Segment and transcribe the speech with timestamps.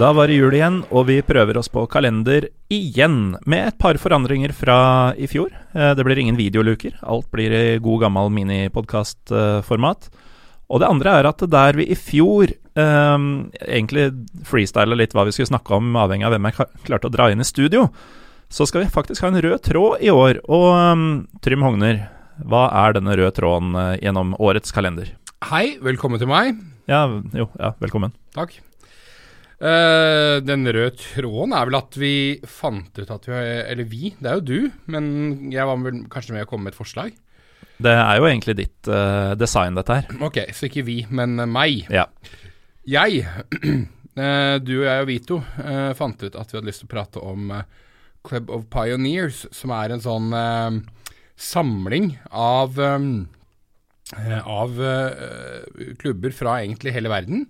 [0.00, 3.98] Da var det jul igjen, og vi prøver oss på kalender igjen, med et par
[4.00, 4.76] forandringer fra
[5.12, 5.50] i fjor.
[5.74, 10.08] Eh, Det blir ingen videoluker, alt blir i god gammel minipodkastformat.
[10.70, 14.06] Og det andre er at der vi i fjor um, egentlig
[14.46, 17.42] freestyla litt hva vi skulle snakke om, avhengig av hvem jeg klarte å dra inn
[17.44, 17.90] i studio,
[18.48, 20.40] så skal vi faktisk ha en rød tråd i år.
[20.48, 21.04] Og um,
[21.44, 22.06] Trym Hogner,
[22.40, 25.12] hva er denne røde tråden eh, gjennom årets kalender?
[25.50, 26.56] Hei, velkommen til meg.
[26.88, 27.04] Ja,
[27.36, 28.16] jo, ja, velkommen.
[28.32, 28.62] Takk.
[29.60, 32.12] Eh, den røde tråden er vel at vi
[32.48, 36.36] fant ut at vi Eller vi, det er jo du, men jeg var vel kanskje
[36.36, 37.12] med å komme med et forslag.
[37.80, 40.08] Det er jo egentlig ditt uh, design, dette her.
[40.24, 41.84] Ok, så ikke vi, men eh, meg.
[41.92, 42.06] Ja.
[42.88, 43.24] Jeg,
[44.66, 45.38] du og jeg og Vito,
[45.96, 47.52] fant ut at vi hadde lyst til å prate om
[48.26, 50.32] Club of Pioneers, som er en sånn
[51.40, 53.28] samling av um,
[54.42, 54.80] av
[56.00, 57.46] klubber fra egentlig hele verden.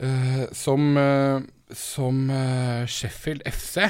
[0.00, 1.40] Eh, som uh,
[1.74, 3.88] som uh, Sheffield FC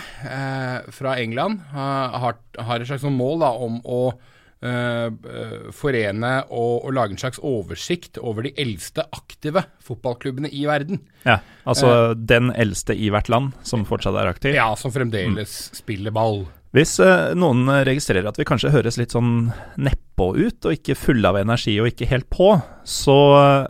[0.96, 4.00] fra England ha- har, har et slags sånn mål da, om å
[5.76, 11.02] forene og, og lage en slags oversikt over de eldste aktive fotballklubbene i verden.
[11.28, 11.36] Ja,
[11.68, 14.56] altså den eldste i hvert land som fortsatt er aktiv.
[14.56, 16.46] Ja, som fremdeles spiller ball.
[16.76, 19.48] Hvis eh, noen registrerer at vi kanskje høres litt sånn
[19.80, 22.50] nedpå ut, og ikke fulle av energi og ikke helt på,
[22.84, 23.16] så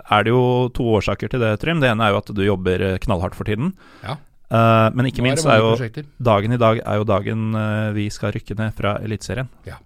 [0.02, 1.82] er det jo to årsaker til det, Trym.
[1.82, 3.76] Det ene er jo at du jobber eh, knallhardt for tiden.
[4.02, 4.18] Ja.
[4.46, 6.04] Uh, men ikke minst er, er jo prosjekter.
[6.22, 9.48] dagen i dag er jo dagen uh, vi skal rykke ned fra Eliteserien.
[9.66, 9.80] Ja.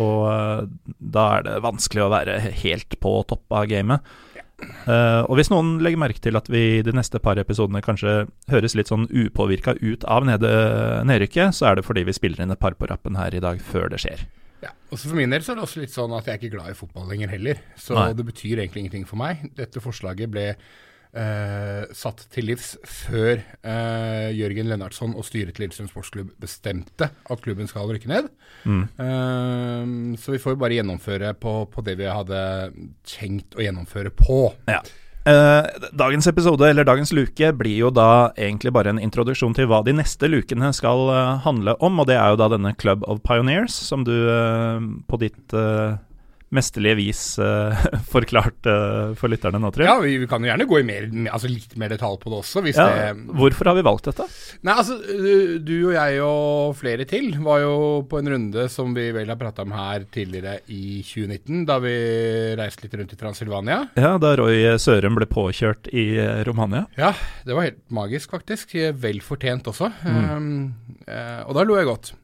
[0.00, 4.16] Og uh, da er det vanskelig å være helt på topp av gamet.
[4.62, 8.76] Eh, og hvis noen legger merke til at vi de neste par episodene kanskje høres
[8.78, 10.50] litt sånn upåvirka ut av nede,
[11.08, 13.60] nedrykket, så er det fordi vi spiller inn et par på rappen her i dag
[13.60, 14.24] før det skjer.
[14.64, 14.72] Ja.
[14.88, 16.56] Og så For min del så er det også litt sånn at jeg er ikke
[16.56, 17.60] glad i fotball lenger heller.
[17.76, 18.10] Så Nei.
[18.16, 19.44] det betyr egentlig ingenting for meg.
[19.58, 20.46] Dette forslaget ble
[21.16, 27.42] eh, satt til livs før eh, Jørgen Lennartson og styret til Lillestrøm Sportsklubb bestemte at
[27.44, 28.28] klubben skal rykke ned.
[28.68, 28.84] Mm.
[29.06, 32.44] Eh, så vi får jo bare gjennomføre på, på det vi hadde
[33.08, 34.44] tenkt å gjennomføre på.
[34.70, 34.84] Ja.
[35.26, 39.80] Eh, dagens episode, eller dagens luke, blir jo da egentlig bare en introduksjon til hva
[39.82, 43.24] de neste lukene skal eh, handle om, og det er jo da denne Club of
[43.26, 45.98] Pioneers, som du eh, på ditt eh,
[46.56, 49.90] mesterlige vis uh, forklart uh, for lytterne nå, tror jeg.
[49.90, 52.40] Ja, vi, vi kan jo gjerne gå i mer, altså litt mer detalj på det
[52.42, 54.26] også, Ja, det hvorfor har vi valgt dette?
[54.66, 57.76] Nei, altså, øh, du og jeg og flere til var jo
[58.08, 61.94] på en runde som vi vel har prata om her tidligere i 2019, da vi
[62.58, 63.80] reiste litt rundt i Transilvania.
[63.98, 66.86] Ja, da Roy Sørum ble påkjørt i eh, Romania.
[66.98, 67.12] Ja,
[67.46, 68.76] det var helt magisk, faktisk.
[69.02, 69.90] Vel fortjent også.
[70.06, 70.74] Um,
[71.06, 72.14] eh, og da lo jeg godt.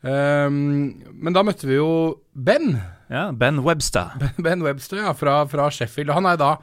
[0.00, 2.78] Um, men da møtte vi jo Ben.
[3.12, 4.14] Ja, Ben Webster.
[4.44, 6.14] Ben Webster ja, fra, fra Sheffield.
[6.16, 6.54] Han er da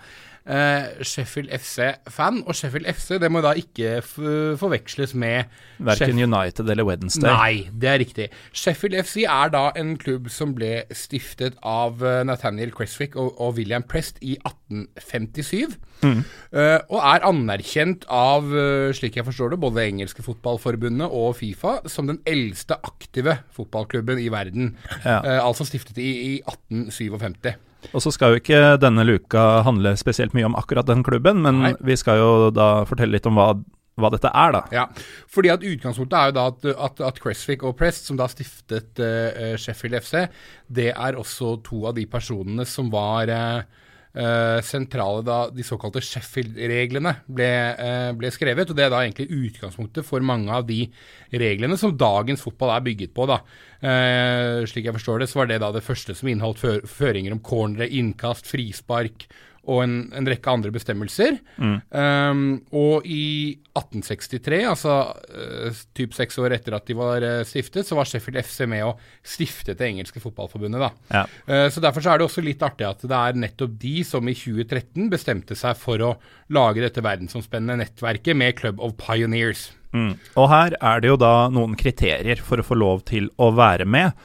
[0.47, 2.41] eh, Sheffield FC-fan.
[2.47, 5.51] Og Sheffield FC det må da ikke forveksles med
[5.83, 7.29] Verken United eller Wednesday.
[7.29, 8.29] Nei, det er riktig.
[8.55, 13.57] Sheffield FC er da en klubb som ble stiftet av eh, Nathaniel Creswick og, og
[13.59, 15.77] William Prest i 1857.
[16.03, 21.35] Eh, og er anerkjent av, eh, slik jeg forstår det, både det engelske fotballforbundet og
[21.39, 24.75] Fifa som den eldste aktive fotballklubben i verden.
[25.03, 25.21] Ja.
[25.23, 27.55] Eh, altså stiftet i, i 1857.
[27.95, 31.63] Og så skal jo ikke denne luka handle spesielt mye om akkurat den klubben, men
[31.63, 31.73] Nei.
[31.87, 33.51] vi skal jo da fortelle litt om hva,
[33.97, 34.61] hva dette er, da.
[34.75, 34.85] Ja,
[35.31, 39.01] fordi at utgangspunktet er jo da at, at, at Creswick og Prest, som da stiftet
[39.01, 40.27] uh, Sheffield FC,
[40.67, 43.83] det er også to av de personene som var eh,
[44.15, 48.69] eh, sentrale da de såkalte Sheffield-reglene ble, uh, ble skrevet.
[48.69, 50.85] Og det er da egentlig utgangspunktet for mange av de
[51.33, 53.27] reglene som dagens fotball er bygget på.
[53.29, 53.41] da.
[53.81, 57.43] Uh, slik jeg forstår det, så var det da det første som inneholdt føringer om
[57.43, 59.27] cornere, innkast, frispark
[59.67, 61.37] og en, en rekke andre bestemmelser.
[61.59, 67.87] Um, og i 1863, altså uh, typ seks år etter at de var uh, stiftet,
[67.87, 68.93] så var Sheffield FC med å
[69.27, 70.87] stifte det engelske fotballforbundet.
[70.87, 70.91] da.
[71.11, 71.25] Ja.
[71.49, 74.27] Uh, så Derfor så er det også litt artig at det er nettopp de som
[74.27, 76.15] i 2013 bestemte seg for å
[76.55, 79.69] lage dette verdensomspennende nettverket med Club of Pioneers.
[79.95, 80.15] Mm.
[80.39, 83.87] Og her er det jo da noen kriterier for å få lov til å være
[83.87, 84.15] med.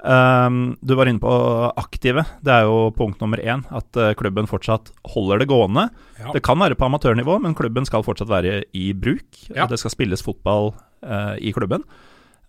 [0.00, 1.32] Um, du var inne på
[1.76, 2.24] aktive.
[2.44, 3.64] Det er jo punkt nummer én.
[3.74, 5.88] At uh, klubben fortsatt holder det gående.
[6.20, 6.30] Ja.
[6.34, 9.28] Det kan være på amatørnivå, men klubben skal fortsatt være i bruk.
[9.52, 9.68] Ja.
[9.70, 10.72] Det skal spilles fotball
[11.04, 11.84] uh, i klubben.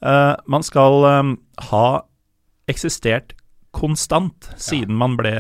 [0.02, 1.36] Uh, man skal um,
[1.72, 1.86] ha
[2.72, 3.36] eksistert
[3.76, 5.34] konstant siden man ble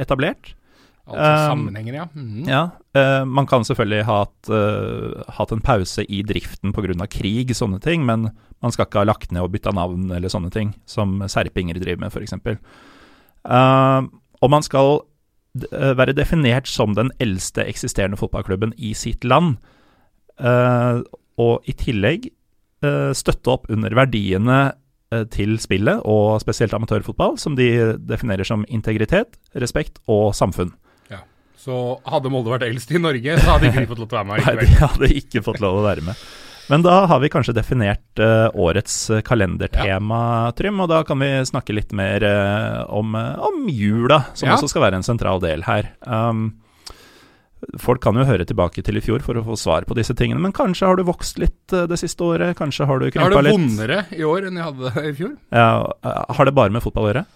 [0.00, 0.54] etablert.
[1.04, 2.08] Altså sammenhenger, ja.
[2.14, 2.48] Mm.
[2.48, 2.64] Ja,
[2.94, 7.08] Uh, man kan selvfølgelig ha hatt, uh, hatt en pause i driften pga.
[7.10, 8.28] krig, sånne ting, men
[8.62, 12.04] man skal ikke ha lagt ned og bytta navn eller sånne ting, som serpinger driver
[12.04, 12.36] med, f.eks.
[13.42, 14.06] Uh,
[14.40, 15.00] og man skal
[15.72, 19.56] eh, være definert som den eldste eksisterende fotballklubben i sitt land.
[21.38, 22.30] og i tillegg
[22.82, 24.74] eh, støtte opp under verdiene
[25.30, 30.72] til spillet, og spesielt amatørfotball, som de definerer som integritet, respekt og samfunn.
[31.54, 31.60] Ja.
[31.64, 31.76] Så
[32.10, 34.32] hadde Molde vært eldst i Norge, så hadde ikke de fått lov til å være
[34.32, 36.24] med Nei, de hadde ikke fått lov å være med.
[36.68, 41.30] Men da har vi kanskje definert uh, årets kalendertema, kalendertema, Trym, og da kan vi
[41.44, 44.56] snakke litt mer uh, om, eh, om jula, som Ja.
[44.56, 45.90] også skal være en sentral del her.
[46.08, 46.54] Um,
[47.80, 50.40] folk kan jo høre tilbake til i fjor for å få svar på disse tingene,
[50.40, 52.56] men kanskje har du vokst litt uh, det siste året?
[52.58, 55.36] Kanskje har du Jeg har krympa det vondere i år enn jeg hadde i fjor.
[55.52, 55.70] Ja,
[56.04, 57.26] eh, har det bare med fotball å gjøre?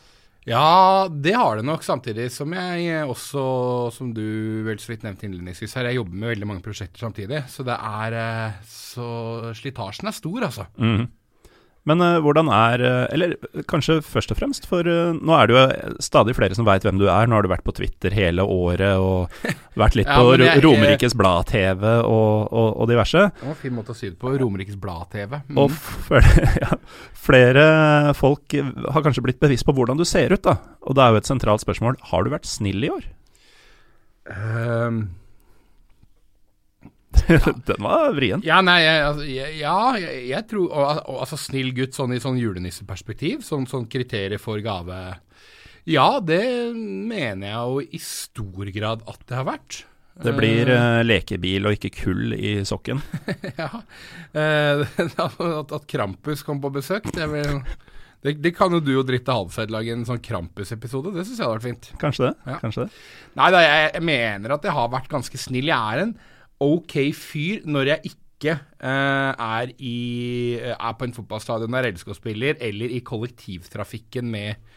[0.48, 3.42] Ja, det har det nok, samtidig som jeg også,
[3.92, 7.42] som du vel så vidt nevnte innledningsvis her, jeg jobber med veldig mange prosjekter samtidig.
[7.52, 9.08] Så det er eh, Så
[9.58, 10.68] slitasjen er stor, altså.
[10.80, 11.06] Mhm.
[11.88, 13.34] Men uh, hvordan er eh, Eller
[13.70, 17.00] kanskje først og fremst, for uh, nå er det jo stadig flere som veit hvem
[17.00, 17.28] du er.
[17.28, 19.34] Nå har du vært på Twitter hele året og
[19.82, 23.26] vært litt Ja, på jeg- Romerikes Blad-TV og, og, og diverse.
[23.38, 24.34] Det var en fin måte å si det på.
[24.42, 25.38] Romerikes Blad-TV.
[25.48, 25.60] Mm.
[25.64, 25.74] Og
[26.08, 26.72] flere, ja,
[27.28, 27.68] flere
[28.18, 30.58] folk har kanskje blitt bevisst på hvordan du ser ut, da.
[30.88, 31.98] Og det er jo et sentralt spørsmål.
[32.12, 33.06] Har du vært snill i år?
[34.28, 35.02] Ehm,
[37.68, 38.42] Den var vrien.
[38.46, 42.16] ja, nei, jeg, altså, jeg, ja, jeg, jeg tror og, og, Altså, snill gutt sånn
[42.16, 44.98] i sånn julenisseperspektiv, sånn, sånn kriterier for gave
[45.88, 46.42] Ja, det
[46.74, 49.82] mener jeg jo i stor grad at det har vært.
[50.18, 53.02] Det blir uh, lekebil og ikke kull i sokken.
[53.60, 53.70] ja.
[54.28, 57.62] Uh, at, at Krampus kom på besøk, det, vil,
[58.20, 61.14] det, det kan jo du og Dritte Halvfeld lage en sånn Krampus-episode.
[61.14, 61.88] Det syns jeg hadde vært fint.
[62.02, 62.32] Kanskje det?
[62.44, 62.58] Ja.
[62.60, 63.00] Kanskje det.
[63.40, 65.70] Nei da, jeg, jeg mener at jeg har vært ganske snill.
[65.72, 66.12] Jeg er en
[66.64, 69.98] ok fyr når jeg ikke eh, er, i,
[70.72, 74.68] er på en fotballstadion der jeg elsker å spille, eller i kollektivtrafikken med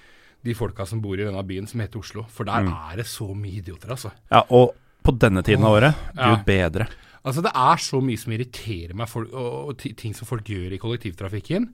[0.42, 2.26] de folka som bor i denne byen som heter Oslo.
[2.34, 4.14] For der er det så mye idioter, altså.
[4.32, 6.32] Ja, og på denne tiden av året, ja.
[6.32, 6.90] gud bedre.
[7.22, 10.74] Altså Det er så mye som irriterer meg, folk, og, og ting som folk gjør
[10.74, 11.68] i kollektivtrafikken.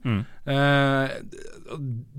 [0.44, 1.14] Eh,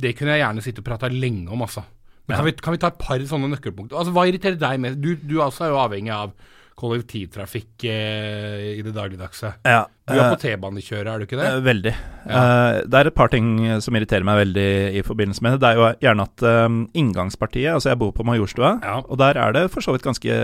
[0.01, 1.85] det kunne jeg gjerne sitte og prata lenge om, altså.
[2.29, 3.97] Men kan, vi, kan vi ta et par sånne nøkkelpunkter?
[3.97, 4.99] Altså Hva irriterer deg mest?
[5.01, 6.33] Du, du også er jo avhengig av
[6.79, 9.49] kollektivtrafikk eh, i det dagligdagse.
[9.67, 11.47] Ja, Du er eh, på T-banekjøret, er du ikke det?
[11.51, 11.93] Eh, Veldig.
[12.29, 12.43] Ja.
[12.87, 13.49] det er et par ting
[13.83, 14.65] som irriterer meg veldig
[14.99, 15.59] i forbindelse med det.
[15.63, 18.95] Det er jo gjerne at eh, inngangspartiet Altså, jeg bor på Majorstua, Ja.
[19.03, 20.39] og der er det for så vidt ganske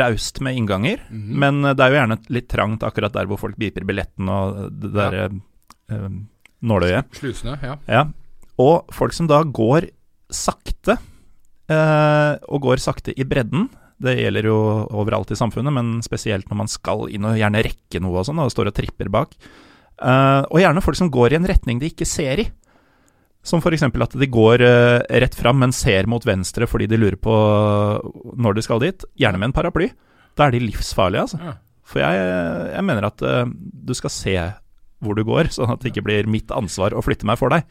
[0.00, 1.02] raust med innganger.
[1.10, 1.26] Mm.
[1.44, 4.62] Men eh, det er jo gjerne litt trangt akkurat der hvor folk beeper billetten og
[4.80, 6.08] det der eh,
[6.66, 7.12] nåløyet.
[7.20, 7.76] Slusene, ja.
[7.90, 8.06] Ja.
[8.58, 9.90] Og folk som da går
[10.32, 10.96] sakte,
[11.70, 13.68] eh, og går sakte i bredden.
[13.96, 14.56] Det gjelder jo
[14.92, 18.42] overalt i samfunnet, men spesielt når man skal inn og gjerne rekke noe og sånn,
[18.42, 19.32] og står og tripper bak.
[19.96, 22.46] Uh, og gjerne folk som går i en retning de ikke ser i.
[23.46, 23.86] Som f.eks.
[23.86, 27.36] at de går uh, rett fram, men ser mot venstre fordi de lurer på
[28.36, 29.08] når de skal dit.
[29.16, 29.88] Gjerne med en paraply.
[30.36, 31.40] Da er de livsfarlige, altså.
[31.40, 31.56] Ja.
[31.86, 32.30] For jeg,
[32.74, 34.36] jeg mener at uh, du skal se
[35.04, 37.64] hvor du går, sånn at det ikke blir mitt ansvar å flytte meg for deg.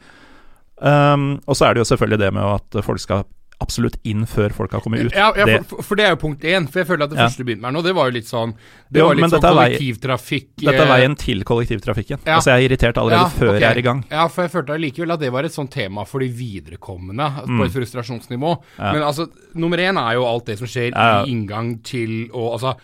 [0.76, 3.24] Um, og så er det jo selvfølgelig det med at folk skal
[3.58, 5.14] absolutt inn før folk har kommet ut.
[5.16, 6.66] Ja, ja det, for, for det er jo punkt én.
[6.68, 7.24] For jeg føler at det Ja.
[7.24, 8.52] første du begynte med her nå, det var jo litt sånn
[8.92, 12.18] Det Jo, var litt sånn kollektivtrafikk dette er eh, veien til kollektivtrafikken.
[12.26, 12.34] Ja.
[12.36, 13.60] Altså Jeg er irritert allerede Ja, før okay.
[13.64, 14.04] jeg er i gang.
[14.10, 17.64] Ja, for jeg følte allikevel at det var et sånt tema for de viderekommende, på
[17.64, 18.52] et frustrasjonsnivå.
[18.60, 18.78] Mm.
[18.78, 18.92] Ja.
[18.92, 22.76] Men altså, nummer én er jo alt det som skjer i inngang til og altså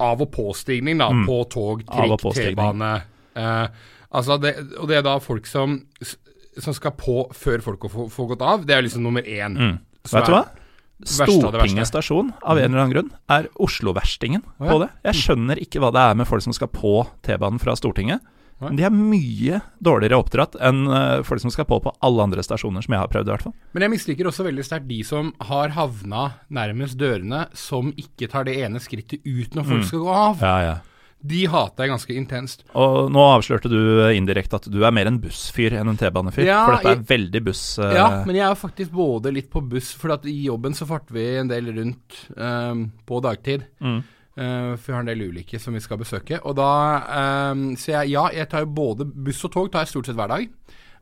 [0.00, 1.98] av- og påstigning, da, på tog, Mm.
[2.06, 2.54] Av- og trikk.
[2.54, 3.02] T-bane.
[3.36, 3.66] Eh,
[4.14, 5.80] altså, det, og det er da folk som
[6.58, 8.64] som skal på før folk får, får gått av.
[8.66, 9.54] Det er liksom nummer én.
[9.56, 9.78] Mm.
[10.08, 10.44] Vet du hva?
[11.00, 14.66] Stortinget stasjon, av en eller annen grunn, er Oslo-verstingen ja.
[14.68, 14.90] på det.
[15.08, 18.20] Jeg skjønner ikke hva det er med folk som skal på T-banen fra Stortinget.
[18.60, 22.42] Men de er mye dårligere oppdratt enn eh, folk som skal på på alle andre
[22.44, 23.54] stasjoner, som jeg har prøvd, i hvert fall.
[23.72, 28.44] Men jeg misliker også veldig sterkt de som har havna nærmest dørene, som ikke tar
[28.44, 29.70] det ene skrittet ut når Mm.
[29.72, 30.44] folk skal gå av.
[30.44, 30.76] Ja, ja.
[31.22, 32.62] De hater jeg ganske intenst.
[32.74, 36.46] Og nå avslørte du eh, indirekte at du er mer en bussfyr enn en T-banefyr.
[36.48, 37.64] Ja, for dette er jeg- veldig buss...
[37.78, 37.90] Uh...
[37.92, 41.26] Ja, men jeg er faktisk både litt på buss, for i jobben så farter vi
[41.42, 43.66] en del rundt um, på dagtid.
[43.84, 44.00] Mm.
[44.40, 46.38] Uh, for vi har en del ulike som vi skal besøke.
[46.48, 46.70] Og da
[47.52, 50.16] um, Så jeg, ja, jeg tar jo både buss og tog tar jeg stort sett
[50.16, 50.48] hver dag.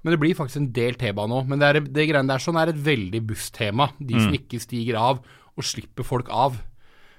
[0.03, 1.47] Men det blir faktisk en del T-bane òg.
[1.51, 3.91] Men det, er, det greiene der sånn er et veldig busstema.
[3.99, 4.25] De Mm.
[4.27, 5.23] som ikke stiger av
[5.59, 6.59] og slipper folk av.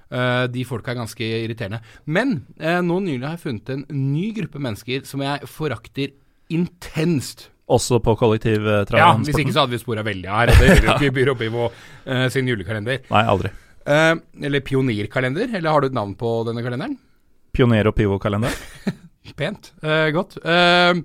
[0.09, 1.81] Eh, de folka er ganske irriterende.
[2.05, 6.13] Men eh, nå nylig har jeg funnet en ny gruppe mennesker som jeg forakter
[6.49, 7.49] intenst.
[7.69, 10.49] Også på Ja, hvis ikke så hadde vi spora veldig her.
[10.49, 13.03] Det gjør jo ikke Byrå Pivo uh, sin julekalender.
[13.11, 13.51] Nei, aldri.
[13.89, 16.97] Eh, eller pionerkalender, eller har du et navn på denne kalenderen?
[17.55, 18.53] Pioner- og Pivo-kalender?
[19.39, 19.71] Pent.
[19.81, 20.37] Eh, godt.
[20.41, 21.01] Eh,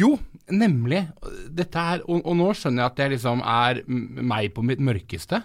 [0.00, 0.14] jo,
[0.48, 1.04] nemlig.
[1.52, 5.42] Dette her og, og nå skjønner jeg at det liksom er meg på mitt mørkeste.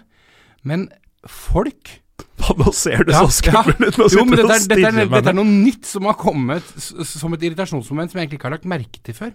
[0.66, 0.88] Men
[1.28, 1.98] folk
[2.36, 3.96] Nå ser det Ja, så skummelt ut.
[3.98, 7.34] Nå Jo, men dette er, dette, er, dette er noe nytt som har kommet som
[7.36, 9.32] et irritasjonsmoment som jeg egentlig ikke har lagt merke til før.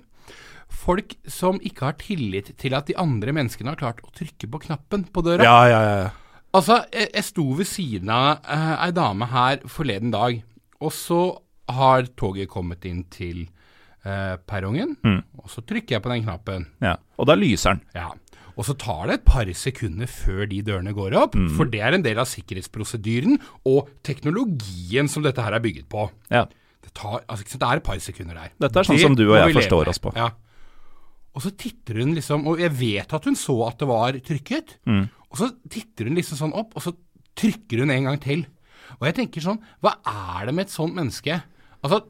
[0.71, 4.61] Folk som ikke har tillit til at de andre menneskene har klart å trykke på
[4.67, 5.43] knappen på døra.
[5.43, 5.95] Ja, ja, ja.
[6.05, 6.11] ja.
[6.55, 10.39] Altså, jeg, jeg sto ved siden av uh, ei dame her forleden dag,
[10.83, 11.19] og så
[11.71, 13.45] har toget kommet inn til
[14.03, 15.21] eh, perrongen, Mm.
[15.39, 16.65] og så trykker jeg på den knappen.
[16.83, 16.95] ja.
[17.21, 17.83] Og da lyser den.
[17.95, 18.09] Ja.
[18.57, 21.49] Og så tar det et par sekunder før de dørene går opp, Mm.
[21.57, 26.09] for det er en del av sikkerhetsprosedyren og teknologien som dette her er bygget på.
[26.31, 26.45] Ja.
[26.81, 28.51] Det, tar, altså, det er et par sekunder der.
[28.59, 30.13] Dette er sånn Det som du og jeg forstår oss på.
[30.17, 30.31] Ja.
[31.35, 34.77] Og så titter hun liksom, og jeg vet at hun så at det var trykket,
[34.85, 35.09] Mm.
[35.31, 36.93] og så titter hun liksom sånn opp, og så
[37.35, 38.45] trykker hun en gang til.
[38.99, 41.41] Og jeg tenker sånn, hva er det med et sånt menneske?
[41.83, 42.03] Altså,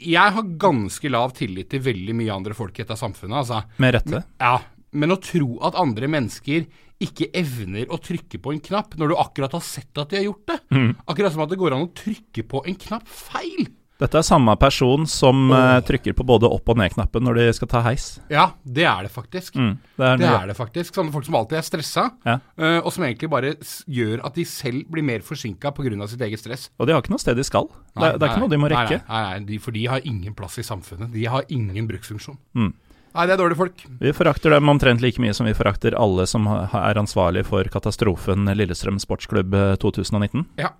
[0.00, 3.64] jeg har ganske lav tillit til veldig mye andre folk i dette samfunnet, altså.
[3.78, 4.24] Med rette.
[4.40, 4.60] Ja,
[4.92, 6.68] men å tro at andre mennesker
[6.98, 10.28] ikke evner å trykke på en knapp når du akkurat har sett at de har
[10.30, 10.58] gjort det.
[10.74, 10.88] Mm.
[11.06, 13.68] Akkurat som at det går an å trykke på en knapp feil.
[13.98, 15.80] Dette er samme person som oh.
[15.82, 18.20] trykker på både opp- og ned-knappen når de skal ta heis.
[18.30, 19.56] Ja, det er det faktisk.
[19.58, 19.72] Mm.
[19.98, 20.94] Det er, Det er det faktisk.
[20.94, 22.36] Sånne folk som alltid er stressa, Ja.
[22.62, 23.56] eh, og som egentlig bare
[23.90, 26.06] gjør at de selv blir mer forsinka pga.
[26.06, 26.70] sitt eget stress.
[26.78, 27.66] Og de har ikke noe sted de skal.
[27.66, 29.02] Det, er- det er ikke noe de må rekke.
[29.02, 31.10] Nei, nei, nei de, for de har ingen plass i samfunnet.
[31.10, 32.38] De har ingen bruksfunksjon.
[32.54, 32.72] Mm.
[33.18, 33.80] Nei, det er dårlige folk.
[33.98, 38.46] Vi forakter dem omtrent like mye som vi forakter alle som er ansvarlig for katastrofen
[38.54, 40.44] Lillestrøm sportsklubb eh, 2019.
[40.60, 40.70] Ja,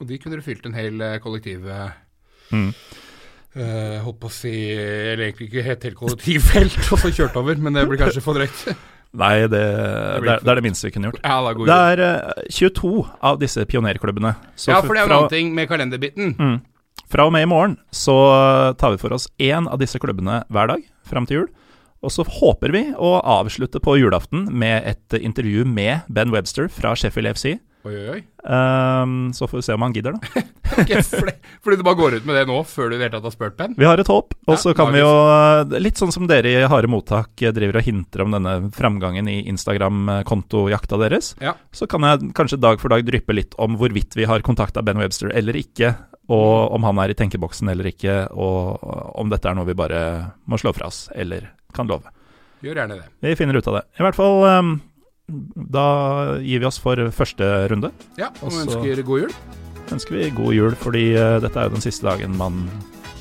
[0.00, 1.90] og de kunne du fylt en hel eh, kollektiv eh,
[2.52, 2.72] Mm.
[3.52, 7.56] Uh, Holdt på å si Eller egentlig ikke helt helt kollektivfelt, og så kjørt over,
[7.60, 8.62] men det blir kanskje for drøyt.
[9.20, 11.20] Nei, det, det, er, det er det minste vi kunne gjort.
[11.20, 12.92] Ja, da går Det er eh, 22
[13.28, 14.34] av disse pionerklubbene.
[14.56, 16.32] Så Ja, for det er jo en fra, ting med kalenderbiten.
[16.38, 18.16] mm, fra og med i morgen så
[18.80, 21.50] tar vi for oss én av disse klubbene hver dag fram til jul.
[22.02, 26.96] Og så håper vi å avslutte på julaften med et intervju med Ben Webster fra
[26.98, 27.52] Sheffield FC.
[27.82, 28.18] Oi, oi, oi.
[28.46, 30.42] Um, så får vi se om han gidder, da.
[30.72, 33.12] Ok, fordi, fordi du bare går ut med det nå, før du i det hele
[33.18, 33.74] tatt har spurt Ben?
[33.76, 34.32] Vi har et håp.
[34.46, 35.10] Og Ja, så kan vi jo,
[35.84, 39.42] litt sånn som dere i Harde mottak eh, driver og hinter om denne framgangen i
[39.52, 41.54] Instagram-kontojakta deres, Ja.
[41.74, 44.96] så kan jeg kanskje dag for dag dryppe litt om hvorvidt vi har kontakta Ben
[45.02, 45.92] Webster eller ikke,
[46.32, 48.80] og om han er i tenkeboksen eller ikke, og
[49.18, 50.00] om dette er noe vi bare
[50.48, 52.08] må slå fra oss, eller kan love.
[52.62, 53.08] Gjør gjerne det.
[53.26, 53.84] Vi finner ut av det.
[53.98, 54.72] I hvert fall um,
[55.72, 55.86] da
[56.44, 57.90] gir vi oss for første runde.
[58.20, 59.34] Ja, og Og ønsker god jul.
[59.92, 62.62] ønsker vi god jul, fordi uh, dette er jo den siste dagen man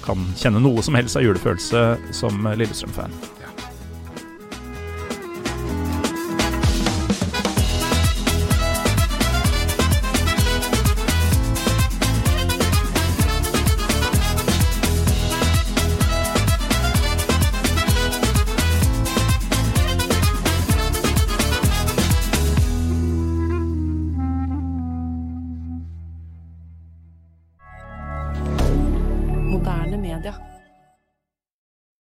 [0.06, 1.82] kan kjenne noe som helst av julefølelse
[2.18, 3.14] som Lillestrøm-fan.